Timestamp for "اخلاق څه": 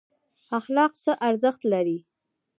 0.57-1.11